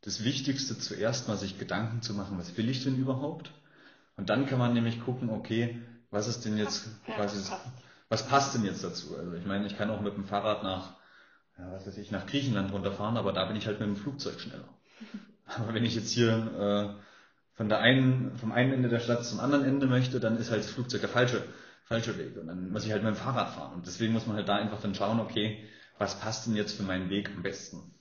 [0.00, 3.52] das Wichtigste zuerst mal sich Gedanken zu machen, was will ich denn überhaupt?
[4.16, 7.38] Und dann kann man nämlich gucken, okay, was ist denn jetzt quasi,
[8.08, 9.16] was passt denn jetzt dazu?
[9.16, 10.94] Also ich meine, ich kann auch mit dem Fahrrad nach,
[11.58, 14.40] ja, was weiß ich, nach Griechenland runterfahren, aber da bin ich halt mit dem Flugzeug
[14.40, 14.68] schneller.
[15.46, 17.02] Aber wenn ich jetzt hier äh,
[17.54, 20.64] von der einen, vom einen Ende der Stadt zum anderen Ende möchte, dann ist halt
[20.64, 21.44] das Flugzeug der falsche,
[21.84, 22.36] falsche Weg.
[22.36, 23.74] Und dann muss ich halt mit dem Fahrrad fahren.
[23.74, 25.64] Und deswegen muss man halt da einfach dann schauen, okay,
[25.98, 27.94] was passt denn jetzt für meinen Weg am besten?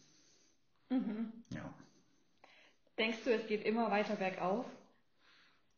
[0.90, 1.32] Mhm.
[1.50, 1.74] Ja.
[2.98, 4.66] Denkst du, es geht immer weiter bergauf?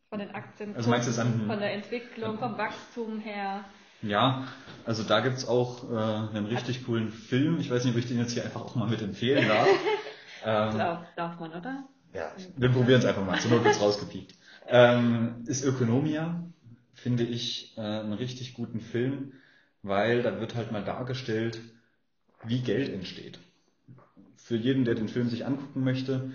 [0.09, 3.65] Von den Aktien, also meinst du an, von der Entwicklung, vom Wachstum her?
[4.01, 4.47] Ja,
[4.85, 5.95] also da gibt's auch äh,
[6.37, 7.59] einen richtig coolen Film.
[7.59, 9.67] Ich weiß nicht, ob ich den jetzt hier einfach auch mal mit empfehlen darf.
[10.45, 11.85] Ähm, darf, darf man, oder?
[12.13, 13.39] Ja, wir probieren es einfach mal.
[13.39, 14.35] Zur Not wird's rausgepiept.
[14.67, 16.43] Ähm, ist Ökonomia,
[16.95, 19.33] finde ich, äh, einen richtig guten Film,
[19.83, 21.59] weil da wird halt mal dargestellt,
[22.43, 23.37] wie Geld entsteht.
[24.37, 26.31] Für jeden, der den Film sich angucken möchte,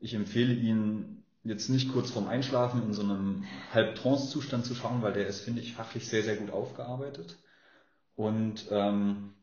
[0.00, 5.12] ich empfehle ihn jetzt nicht kurz vorm Einschlafen in so einem Halbtrance-Zustand zu schauen, weil
[5.12, 7.36] der ist, finde ich, fachlich sehr, sehr gut aufgearbeitet.
[8.16, 9.34] Und ähm,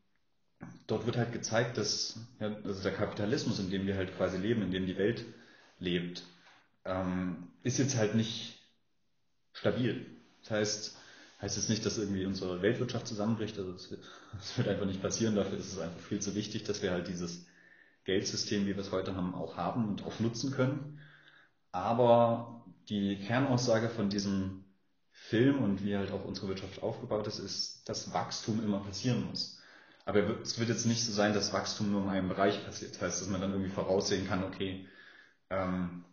[0.88, 4.62] dort wird halt gezeigt, dass ja, also der Kapitalismus, in dem wir halt quasi leben,
[4.62, 5.26] in dem die Welt
[5.80, 6.24] lebt,
[6.86, 8.60] ähm, ist jetzt halt nicht
[9.54, 10.06] stabil.
[10.42, 10.98] Das heißt,
[11.42, 13.58] heißt es nicht, dass irgendwie unsere Weltwirtschaft zusammenbricht.
[13.58, 13.90] Also das
[14.34, 15.36] das wird einfach nicht passieren.
[15.36, 17.46] Dafür ist es einfach viel zu wichtig, dass wir halt dieses
[18.06, 21.00] Geldsystem, wie wir es heute haben, auch haben und auch nutzen können.
[21.72, 24.66] Aber die Kernaussage von diesem
[25.12, 29.61] Film und wie halt auch unsere Wirtschaft aufgebaut ist, ist, dass Wachstum immer passieren muss.
[30.06, 32.96] Aber es wird jetzt nicht so sein, dass Wachstum nur in einem Bereich passiert.
[32.96, 34.86] Das heißt, dass man dann irgendwie voraussehen kann, okay,
[35.50, 36.04] ähm,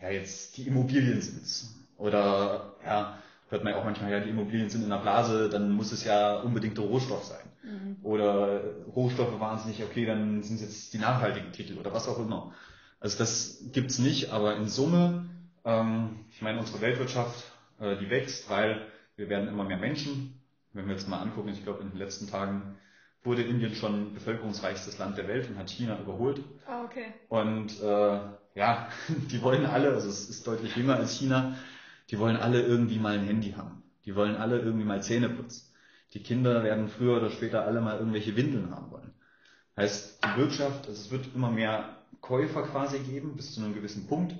[0.00, 1.74] ja, jetzt die Immobilien sind's.
[1.96, 5.70] Oder ja, hört man ja auch manchmal, ja, die Immobilien sind in der Blase, dann
[5.70, 7.44] muss es ja unbedingt der Rohstoff sein.
[7.62, 7.96] Mhm.
[8.02, 8.62] Oder
[8.94, 12.18] Rohstoffe waren es nicht, okay, dann sind es jetzt die nachhaltigen Titel oder was auch
[12.18, 12.54] immer.
[12.98, 15.26] Also das gibt's nicht, aber in Summe,
[15.64, 17.44] ähm, ich meine, unsere Weltwirtschaft,
[17.80, 20.40] äh, die wächst, weil wir werden immer mehr Menschen.
[20.72, 22.76] Wenn wir jetzt mal angucken, ich glaube in den letzten Tagen
[23.24, 26.40] wurde Indien schon bevölkerungsreichstes Land der Welt und hat China überholt.
[26.66, 27.06] Ah, okay.
[27.28, 28.20] Und äh,
[28.54, 28.88] ja,
[29.30, 31.56] die wollen alle, also es ist deutlich jünger als China,
[32.10, 33.82] die wollen alle irgendwie mal ein Handy haben.
[34.04, 35.72] Die wollen alle irgendwie mal Zähne putzen.
[36.14, 39.12] Die Kinder werden früher oder später alle mal irgendwelche Windeln haben wollen.
[39.76, 44.06] Heißt, die Wirtschaft, also es wird immer mehr Käufer quasi geben, bis zu einem gewissen
[44.06, 44.34] Punkt.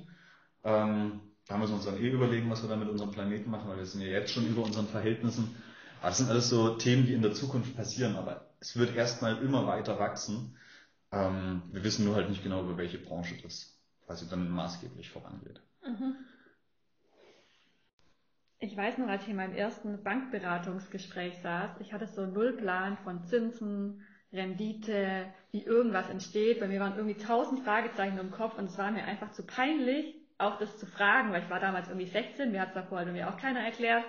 [0.64, 3.68] Ähm, da müssen wir uns dann eh überlegen, was wir da mit unserem Planeten machen,
[3.68, 5.56] weil wir sind ja jetzt schon über unseren Verhältnissen.
[6.02, 8.16] Das sind alles so Themen, die in der Zukunft passieren.
[8.16, 10.56] Aber es wird erstmal immer weiter wachsen.
[11.10, 15.60] Ähm, wir wissen nur halt nicht genau, über welche Branche das quasi dann maßgeblich vorangeht.
[15.84, 16.14] Mhm.
[18.60, 22.96] Ich weiß noch, als ich in meinem ersten Bankberatungsgespräch saß, ich hatte so einen Nullplan
[22.98, 26.60] von Zinsen, Rendite, wie irgendwas entsteht.
[26.60, 30.14] Bei mir waren irgendwie tausend Fragezeichen im Kopf und es war mir einfach zu peinlich,
[30.38, 33.08] auch das zu fragen, weil ich war damals irgendwie 16, mir hat es davor halt
[33.08, 34.04] irgendwie auch keiner erklärt.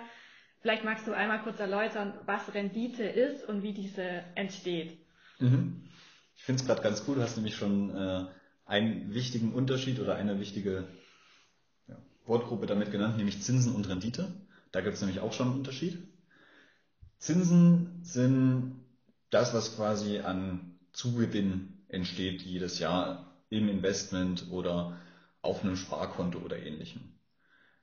[0.64, 4.96] Vielleicht magst du einmal kurz erläutern, was Rendite ist und wie diese entsteht.
[5.38, 5.82] Mhm.
[6.34, 8.24] Ich finde es gerade ganz cool, du hast nämlich schon äh,
[8.64, 10.88] einen wichtigen Unterschied oder eine wichtige
[11.86, 14.32] ja, Wortgruppe damit genannt, nämlich Zinsen und Rendite.
[14.72, 15.98] Da gibt es nämlich auch schon einen Unterschied.
[17.18, 18.80] Zinsen sind
[19.28, 24.96] das, was quasi an Zugewinn entsteht jedes Jahr im Investment oder
[25.42, 27.13] auf einem Sparkonto oder ähnlichem.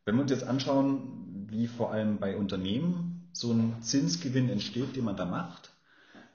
[0.06, 5.06] Wenn wir uns jetzt anschauen, wie vor allem bei Unternehmen so ein Zinsgewinn entsteht, den
[5.06, 5.72] man da macht,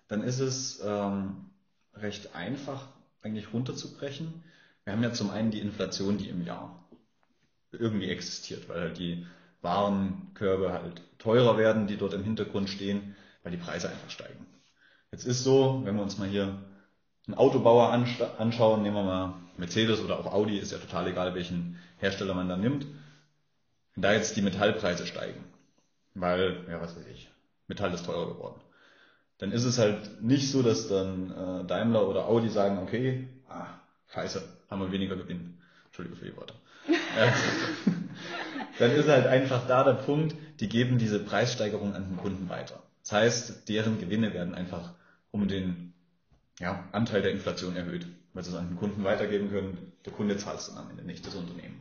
[0.08, 1.46] dann ist es ähm,
[1.94, 2.86] recht einfach
[3.22, 4.42] eigentlich runterzubrechen.
[4.84, 6.84] Wir haben ja zum einen die Inflation, die im Jahr
[7.72, 9.26] irgendwie existiert, weil halt die
[9.62, 14.46] Warenkörbe halt teurer werden, die dort im Hintergrund stehen, weil die Preise einfach steigen.
[15.10, 16.56] Jetzt ist so, wenn wir uns mal hier
[17.26, 21.78] einen Autobauer anschauen, nehmen wir mal Mercedes oder auch Audi, ist ja total egal, welchen
[21.98, 22.86] Hersteller man da nimmt.
[23.96, 25.44] Wenn da jetzt die Metallpreise steigen,
[26.14, 27.28] weil, ja, was weiß ich,
[27.66, 28.60] Metall ist teurer geworden,
[29.38, 33.66] dann ist es halt nicht so, dass dann äh, Daimler oder Audi sagen, okay, ah,
[34.12, 35.58] scheiße, haben wir weniger Gewinn.
[35.86, 36.54] Entschuldigung für die Worte.
[38.78, 42.82] Dann ist halt einfach da der Punkt, die geben diese Preissteigerung an den Kunden weiter.
[43.02, 44.92] Das heißt, deren Gewinne werden einfach
[45.30, 45.94] um den
[46.58, 49.92] ja, Anteil der Inflation erhöht, weil sie es an den Kunden weitergeben können.
[50.04, 51.80] Der Kunde zahlt es dann am Ende nicht, das Unternehmen.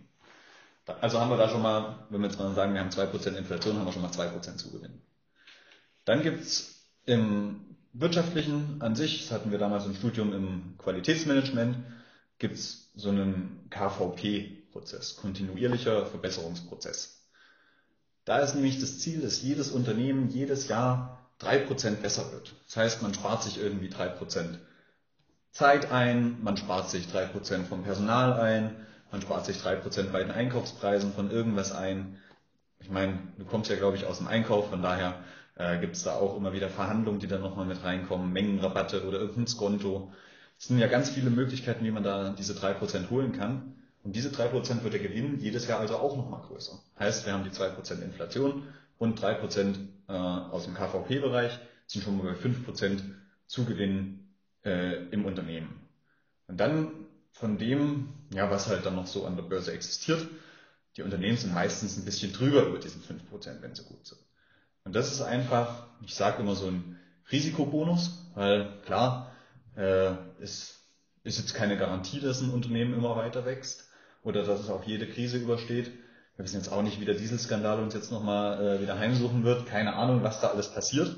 [0.86, 3.78] Also haben wir da schon mal, wenn wir jetzt mal sagen, wir haben 2% Inflation,
[3.78, 5.02] haben wir schon mal 2% Zugewinn.
[6.06, 7.62] Dann gibt's im
[7.94, 11.78] wirtschaftlichen an sich, das hatten wir damals im Studium im Qualitätsmanagement,
[12.38, 17.22] gibt's so einen KVP, Prozess, kontinuierlicher Verbesserungsprozess.
[18.26, 22.54] Da ist nämlich das Ziel, dass jedes Unternehmen jedes Jahr drei Prozent besser wird.
[22.66, 24.60] Das heißt, man spart sich irgendwie drei Prozent
[25.52, 30.12] Zeit ein, man spart sich drei Prozent vom Personal ein, man spart sich drei Prozent
[30.12, 32.18] bei den Einkaufspreisen von irgendwas ein.
[32.80, 35.16] Ich meine, du kommst ja, glaube ich, aus dem Einkauf, von daher
[35.56, 39.20] äh, gibt es da auch immer wieder Verhandlungen, die dann nochmal mit reinkommen, Mengenrabatte oder
[39.20, 40.12] irgendein Skonto.
[40.58, 43.76] Es sind ja ganz viele Möglichkeiten, wie man da diese drei Prozent holen kann.
[44.04, 46.80] Und diese 3% wird der Gewinn jedes Jahr also auch nochmal größer.
[47.00, 48.68] Heißt, wir haben die 2% Inflation
[49.00, 49.76] und 3%
[50.08, 53.02] äh, aus dem KVP-Bereich, sind schon mal bei 5%
[53.48, 54.28] Zugewinn
[54.64, 55.82] äh, im Unternehmen.
[56.48, 56.92] Und dann
[57.32, 60.28] von dem, ja, was halt dann noch so an der Börse existiert,
[60.98, 64.20] die Unternehmen sind meistens ein bisschen drüber über diesen 5%, wenn sie gut sind.
[64.84, 67.00] Und das ist einfach, ich sage immer so ein
[67.32, 69.32] Risikobonus, weil klar,
[69.76, 70.80] äh, es
[71.24, 73.90] ist jetzt keine Garantie, dass ein Unternehmen immer weiter wächst
[74.24, 75.92] oder dass es auch jede Krise übersteht.
[76.36, 79.66] Wir wissen jetzt auch nicht, wie der Dieselskandal uns jetzt nochmal äh, wieder heimsuchen wird.
[79.66, 81.18] Keine Ahnung, was da alles passiert.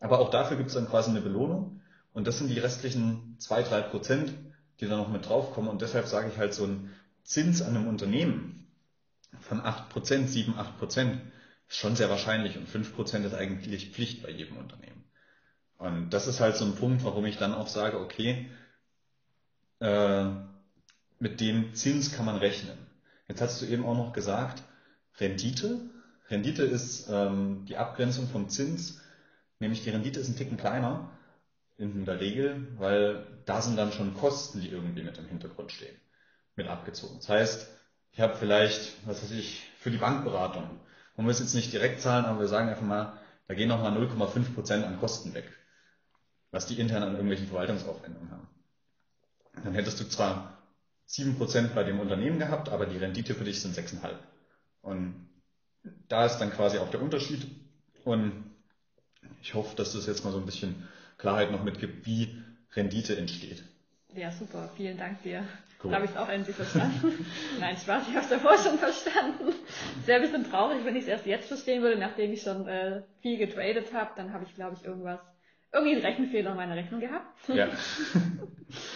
[0.00, 1.80] Aber auch dafür gibt es dann quasi eine Belohnung.
[2.12, 4.32] Und das sind die restlichen zwei, drei Prozent,
[4.80, 5.70] die da noch mit draufkommen.
[5.70, 6.92] Und deshalb sage ich halt, so ein
[7.24, 8.66] Zins an einem Unternehmen
[9.40, 11.20] von acht Prozent, sieben, acht Prozent,
[11.68, 12.56] ist schon sehr wahrscheinlich.
[12.56, 15.04] Und fünf Prozent ist eigentlich Pflicht bei jedem Unternehmen.
[15.78, 18.48] Und das ist halt so ein Punkt, warum ich dann auch sage, okay,
[19.80, 20.26] äh,
[21.18, 22.78] mit dem Zins kann man rechnen.
[23.28, 24.62] Jetzt hast du eben auch noch gesagt,
[25.18, 25.80] Rendite.
[26.30, 29.00] Rendite ist ähm, die Abgrenzung vom Zins,
[29.58, 31.10] nämlich die Rendite ist ein Ticken kleiner
[31.78, 35.96] in der Regel, weil da sind dann schon Kosten, die irgendwie mit im Hintergrund stehen,
[36.56, 37.16] mit abgezogen.
[37.16, 37.68] Das heißt,
[38.12, 40.80] ich habe vielleicht, was weiß ich, für die Bankberatung,
[41.16, 44.54] man muss jetzt nicht direkt zahlen, aber wir sagen einfach mal, da gehen nochmal 0,5
[44.54, 45.50] Prozent an Kosten weg,
[46.50, 48.48] was die intern an irgendwelchen Verwaltungsaufwendungen haben.
[49.64, 50.58] Dann hättest du zwar
[51.06, 54.16] 7 Prozent bei dem Unternehmen gehabt, aber die Rendite für dich sind 6,5.
[54.82, 55.28] Und
[56.08, 57.46] da ist dann quasi auch der Unterschied.
[58.04, 58.44] Und
[59.40, 62.42] ich hoffe, dass das jetzt mal so ein bisschen Klarheit noch mitgibt, wie
[62.76, 63.62] Rendite entsteht.
[64.14, 64.70] Ja, super.
[64.76, 65.44] Vielen Dank dir.
[65.82, 65.90] Cool.
[65.90, 67.26] Da habe ich es auch endlich verstanden.
[67.60, 69.54] Nein, Spaß, ich habe es davor schon verstanden.
[70.04, 73.02] Sehr ein bisschen traurig, wenn ich es erst jetzt verstehen würde, nachdem ich schon äh,
[73.20, 74.10] viel getradet habe.
[74.16, 75.20] Dann habe ich, glaube ich, irgendwas,
[75.72, 77.48] irgendwie einen Rechenfehler in meiner Rechnung gehabt.
[77.48, 77.68] Ja.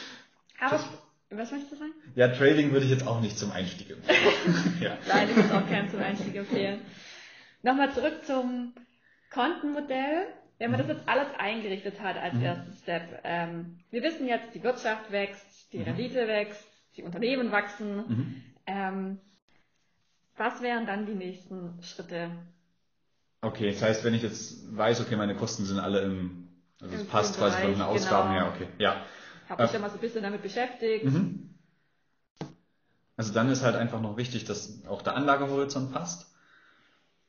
[0.60, 0.80] Aber
[1.30, 1.92] was möchtest du sagen?
[2.16, 4.78] Ja, Trading würde ich jetzt auch nicht zum Einstieg empfehlen.
[4.80, 4.98] ja.
[5.06, 6.80] Nein, ich würde auch keinen zum Einstieg empfehlen.
[7.62, 8.74] Nochmal zurück zum
[9.30, 10.26] Kontenmodell.
[10.60, 12.42] Wenn man das jetzt alles eingerichtet hat als mhm.
[12.42, 15.84] ersten Step, ähm, wir wissen jetzt, die Wirtschaft wächst, die mhm.
[15.84, 16.62] Rendite wächst,
[16.98, 17.96] die Unternehmen wachsen.
[17.96, 18.42] Mhm.
[18.66, 19.18] Ähm,
[20.36, 22.30] was wären dann die nächsten Schritte?
[23.40, 26.48] Okay, das heißt, wenn ich jetzt weiß, okay, meine Kosten sind alle im,
[26.82, 28.44] also es passt quasi von den Ausgaben genau.
[28.44, 29.02] her, okay, ja.
[29.48, 31.06] Habe mich äh, ja mal so ein bisschen damit beschäftigt.
[31.06, 31.54] Mhm.
[33.16, 36.29] Also dann ist halt einfach noch wichtig, dass auch der Anlagehorizont passt.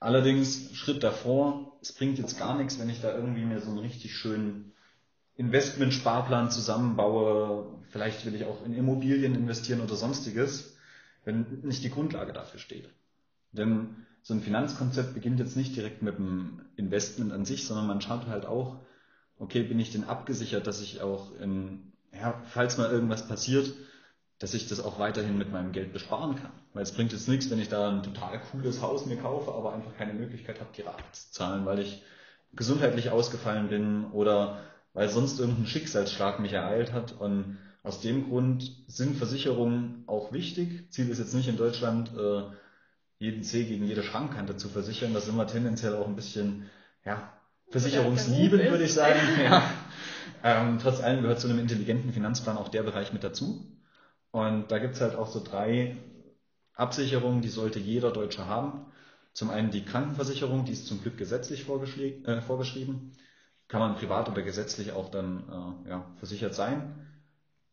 [0.02, 3.78] Allerdings Schritt davor, es bringt jetzt gar nichts, wenn ich da irgendwie mir so einen
[3.78, 4.74] richtig schönen
[5.36, 7.84] Investmentsparplan zusammenbaue.
[7.92, 10.76] Vielleicht will ich auch in Immobilien investieren oder sonstiges,
[11.24, 12.90] wenn nicht die Grundlage dafür steht.
[13.52, 18.02] Denn so ein Finanzkonzept beginnt jetzt nicht direkt mit dem Investment an sich, sondern man
[18.02, 18.80] schaut halt auch,
[19.38, 23.72] okay, bin ich denn abgesichert, dass ich auch in, ja, falls mal irgendwas passiert,
[24.42, 26.52] dass ich das auch weiterhin mit meinem Geld besparen kann.
[26.74, 29.72] Weil es bringt jetzt nichts, wenn ich da ein total cooles Haus mir kaufe, aber
[29.72, 32.02] einfach keine Möglichkeit habe, die Rate zu zahlen, weil ich
[32.54, 37.12] gesundheitlich ausgefallen bin oder weil sonst irgendein Schicksalsschlag mich ereilt hat.
[37.12, 40.92] Und aus dem Grund sind Versicherungen auch wichtig.
[40.92, 42.42] Ziel ist jetzt nicht in Deutschland, äh,
[43.20, 45.14] jeden C gegen jede Schrankkante zu versichern.
[45.14, 46.68] Das sind wir tendenziell auch ein bisschen,
[47.06, 47.32] ja,
[47.70, 49.20] Versicherungslieben, würde ich sagen.
[49.44, 49.64] ja.
[50.44, 53.64] Ähm, trotz allem gehört zu einem intelligenten Finanzplan auch der Bereich mit dazu.
[54.32, 55.98] Und da gibt's halt auch so drei
[56.74, 58.86] Absicherungen, die sollte jeder Deutsche haben.
[59.34, 63.14] Zum einen die Krankenversicherung, die ist zum Glück gesetzlich äh, vorgeschrieben.
[63.68, 67.08] Kann man privat oder gesetzlich auch dann äh, ja, versichert sein.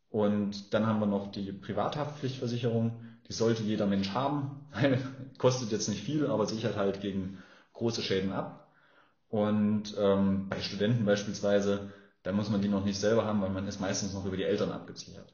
[0.09, 4.67] Und dann haben wir noch die Privathaftpflichtversicherung, die sollte jeder Mensch haben,
[5.37, 7.43] kostet jetzt nicht viel, aber sichert halt gegen
[7.73, 8.67] große Schäden ab.
[9.29, 11.93] Und ähm, bei Studenten beispielsweise,
[12.23, 14.43] da muss man die noch nicht selber haben, weil man ist meistens noch über die
[14.43, 15.31] Eltern abgesichert.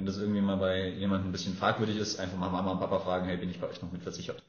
[0.00, 3.00] Wenn das irgendwie mal bei jemandem ein bisschen fragwürdig ist, einfach mal Mama und Papa
[3.00, 4.42] fragen, hey, bin ich bei euch noch mit versichert?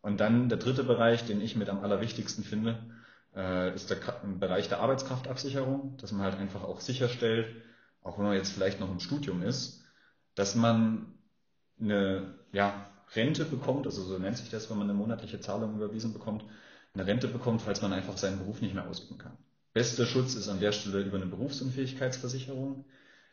[0.00, 2.78] Und dann der dritte Bereich, den ich mit am allerwichtigsten finde,
[3.36, 3.98] äh, ist der
[4.38, 7.54] Bereich der Arbeitskraftabsicherung, dass man halt einfach auch sicherstellt,
[8.02, 9.84] auch wenn man jetzt vielleicht noch im Studium ist,
[10.34, 11.12] dass man
[11.78, 16.14] eine ja, Rente bekommt, also so nennt sich das, wenn man eine monatliche Zahlung überwiesen
[16.14, 16.42] bekommt,
[16.94, 19.36] eine Rente bekommt, falls man einfach seinen Beruf nicht mehr ausüben kann.
[19.74, 22.86] Bester Schutz ist an der Stelle über eine Berufsunfähigkeitsversicherung.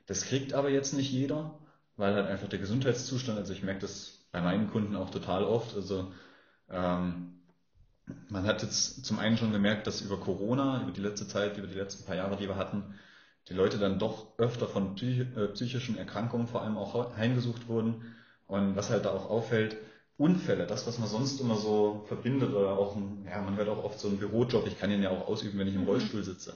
[0.07, 1.59] Das kriegt aber jetzt nicht jeder,
[1.97, 5.75] weil halt einfach der Gesundheitszustand, also ich merke das bei meinen Kunden auch total oft,
[5.75, 6.11] also
[6.69, 7.33] ähm,
[8.29, 11.67] man hat jetzt zum einen schon gemerkt, dass über Corona, über die letzte Zeit, über
[11.67, 12.95] die letzten paar Jahre, die wir hatten,
[13.49, 18.15] die Leute dann doch öfter von äh, psychischen Erkrankungen vor allem auch heimgesucht wurden.
[18.45, 19.75] Und was halt da auch auffällt,
[20.17, 23.83] Unfälle, das, was man sonst immer so verbindet, oder auch, ein, ja, man hört auch
[23.83, 25.87] oft so einen Bürojob, ich kann ihn ja auch ausüben, wenn ich im mhm.
[25.87, 26.53] Rollstuhl sitze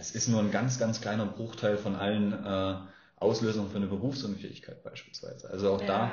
[0.00, 2.76] das ist nur ein ganz, ganz kleiner Bruchteil von allen äh,
[3.16, 5.50] Auslösungen für eine Berufsunfähigkeit beispielsweise.
[5.50, 5.86] Also auch ja.
[5.86, 6.10] da,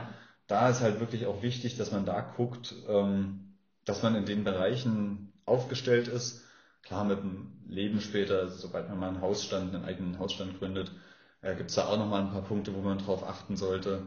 [0.48, 4.44] da ist halt wirklich auch wichtig, dass man da guckt, ähm, dass man in den
[4.44, 6.44] Bereichen aufgestellt ist.
[6.84, 10.92] Klar, mit dem Leben später, also sobald man mal einen Hausstand, einen eigenen Hausstand gründet,
[11.42, 14.02] äh, gibt es da auch nochmal ein paar Punkte, wo man drauf achten sollte.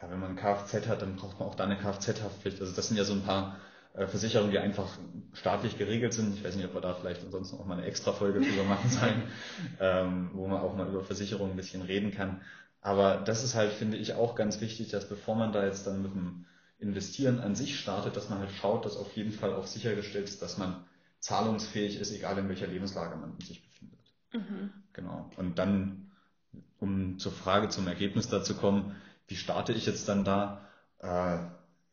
[0.00, 2.60] Ja, wenn man ein Kfz hat, dann braucht man auch da eine Kfz-Haftpflicht.
[2.60, 3.56] Also das sind ja so ein paar
[3.96, 4.88] Versicherungen, die einfach
[5.32, 6.34] staatlich geregelt sind.
[6.34, 8.90] Ich weiß nicht, ob wir da vielleicht ansonsten auch mal eine extra Folge drüber machen
[8.90, 9.22] sollen,
[9.80, 12.42] ähm, wo man auch mal über Versicherungen ein bisschen reden kann.
[12.82, 16.02] Aber das ist halt, finde ich, auch ganz wichtig, dass bevor man da jetzt dann
[16.02, 16.44] mit dem
[16.78, 20.42] Investieren an sich startet, dass man halt schaut, dass auf jeden Fall auch sichergestellt ist,
[20.42, 20.84] dass man
[21.20, 23.98] zahlungsfähig ist, egal in welcher Lebenslage man sich befindet.
[24.32, 24.70] Mhm.
[24.92, 25.30] Genau.
[25.36, 26.10] Und dann,
[26.78, 28.94] um zur Frage, zum Ergebnis dazu kommen,
[29.26, 30.68] wie starte ich jetzt dann da?
[30.98, 31.38] Äh,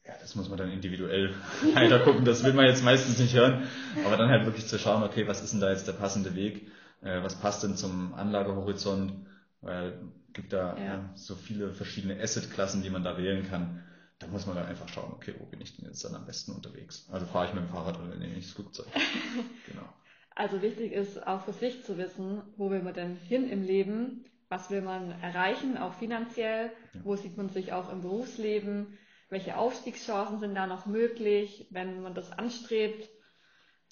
[0.06, 1.34] ja, das muss man dann individuell
[1.74, 3.68] leider gucken, das will man jetzt meistens nicht hören,
[4.06, 6.68] aber dann halt wirklich zu schauen, okay, was ist denn da jetzt der passende Weg?
[7.04, 9.13] äh, was passt denn zum Anlagehorizont,
[9.62, 10.96] weil es gibt da ja.
[10.96, 13.84] äh, so viele verschiedene Assetklassen, die man da wählen kann.
[14.20, 16.54] Da muss man dann einfach schauen, okay, wo bin ich denn jetzt dann am besten
[16.54, 17.08] unterwegs?
[17.12, 18.88] Also fahre ich mit dem Fahrrad oder nehme ich das Flugzeug?
[19.68, 19.88] genau.
[20.36, 24.24] Also wichtig ist auch für sich zu wissen, wo will man denn hin im Leben?
[24.50, 26.72] Was will man erreichen, auch finanziell?
[26.94, 27.02] Ja.
[27.04, 28.98] Wo sieht man sich auch im Berufsleben?
[29.34, 33.10] Welche Aufstiegschancen sind da noch möglich, wenn man das anstrebt?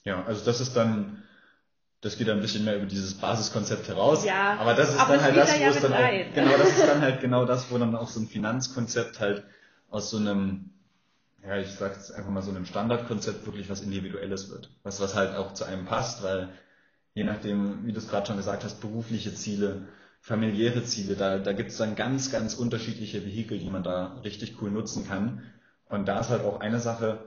[0.03, 1.23] Ja, also das ist dann,
[1.99, 4.23] das geht dann ein bisschen mehr über dieses Basiskonzept heraus.
[4.23, 6.69] Ja, aber das ist aber dann halt das, wo ja es dann auch, genau, das
[6.77, 9.43] ist dann halt genau das, wo dann auch so ein Finanzkonzept halt
[9.89, 10.69] aus so einem,
[11.43, 14.69] ja, ich sag jetzt einfach mal so einem Standardkonzept wirklich was Individuelles wird.
[14.83, 16.49] Was, was halt auch zu einem passt, weil
[17.15, 19.87] je nachdem, wie du es gerade schon gesagt hast, berufliche Ziele,
[20.21, 24.61] familiäre Ziele, da, da gibt es dann ganz, ganz unterschiedliche Vehikel, die man da richtig
[24.61, 25.43] cool nutzen kann.
[25.85, 27.19] Und da ist halt auch eine Sache,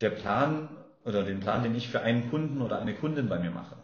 [0.00, 0.70] der Plan
[1.04, 3.76] oder den Plan, den ich für einen Kunden oder eine Kundin bei mir mache,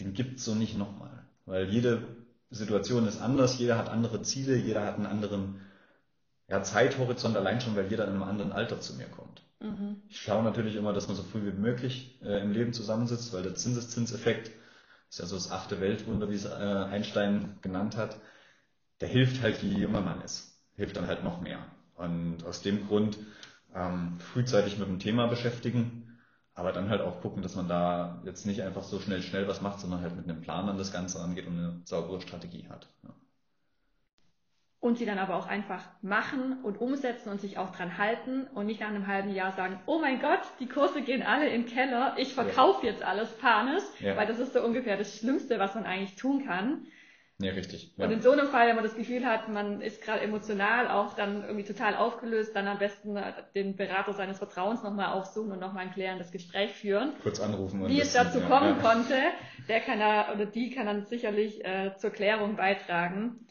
[0.00, 1.24] den gibt's so nicht nochmal.
[1.46, 2.02] Weil jede
[2.50, 5.60] Situation ist anders, jeder hat andere Ziele, jeder hat einen anderen
[6.46, 9.42] ja, Zeithorizont, allein schon, weil jeder in einem anderen Alter zu mir kommt.
[9.60, 9.96] Mhm.
[10.08, 13.42] Ich schaue natürlich immer, dass man so früh wie möglich äh, im Leben zusammensitzt, weil
[13.42, 14.50] der Zinseszinseffekt
[15.08, 18.16] ist ja so das achte Weltwunder, wie es äh, Einstein genannt hat,
[19.00, 20.60] der hilft halt, je jünger man ist.
[20.76, 21.64] Hilft dann halt noch mehr.
[21.96, 23.18] Und aus dem Grund
[23.74, 26.18] ähm, frühzeitig mit dem Thema beschäftigen,
[26.54, 29.60] aber dann halt auch gucken, dass man da jetzt nicht einfach so schnell, schnell was
[29.60, 32.88] macht, sondern halt mit einem Plan an das Ganze angeht und eine saubere Strategie hat.
[33.04, 33.10] Ja.
[34.80, 38.66] Und sie dann aber auch einfach machen und umsetzen und sich auch dran halten und
[38.66, 41.72] nicht nach einem halben Jahr sagen, oh mein Gott, die Kurse gehen alle in den
[41.72, 42.92] Keller, ich verkaufe ja.
[42.92, 44.16] jetzt alles panisch, ja.
[44.16, 46.86] weil das ist so ungefähr das Schlimmste, was man eigentlich tun kann.
[47.40, 47.92] Ja, richtig.
[47.96, 48.04] Ja.
[48.04, 51.14] Und in so einem Fall, wenn man das Gefühl hat, man ist gerade emotional auch
[51.14, 53.16] dann irgendwie total aufgelöst, dann am besten
[53.54, 57.12] den Berater seines Vertrauens nochmal aufsuchen und nochmal ein klärendes Gespräch führen.
[57.22, 57.86] Kurz anrufen.
[57.86, 59.14] Wie es dazu kommen konnte,
[59.68, 63.46] der kann da oder die kann dann sicherlich äh, zur Klärung beitragen.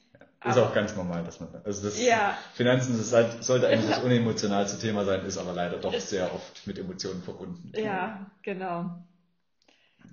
[0.46, 2.38] Ist auch ganz normal, dass man, also das ja.
[2.54, 6.68] Finanzen das halt, sollte eigentlich das unemotionalste Thema sein, ist aber leider doch sehr oft
[6.68, 7.72] mit Emotionen verbunden.
[7.76, 9.04] Ja, genau.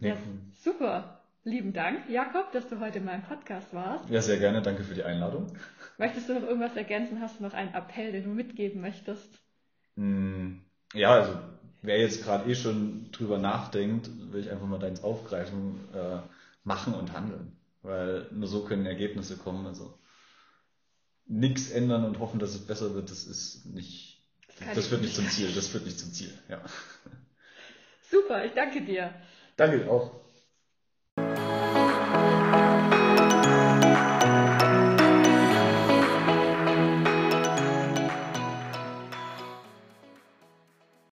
[0.00, 0.16] Ja,
[0.62, 1.20] super.
[1.44, 4.08] Lieben Dank, Jakob, dass du heute in meinem Podcast warst.
[4.08, 4.62] Ja, sehr gerne.
[4.62, 5.46] Danke für die Einladung.
[5.98, 7.20] Möchtest du noch irgendwas ergänzen?
[7.20, 9.28] Hast du noch einen Appell, den du mitgeben möchtest?
[9.96, 10.54] Mm,
[10.94, 11.38] ja, also
[11.82, 16.16] wer jetzt gerade eh schon drüber nachdenkt, will ich einfach mal deins aufgreifen, äh,
[16.64, 17.52] machen und handeln.
[17.82, 19.66] Weil nur so können Ergebnisse kommen.
[19.66, 19.98] Also
[21.26, 24.22] nichts ändern und hoffen, dass es besser wird, das ist nicht,
[24.58, 25.52] das, das wird nicht zum Ziel.
[25.54, 26.62] Das wird nicht zum Ziel, ja.
[28.10, 29.14] Super, ich danke dir.
[29.56, 30.23] Danke auch.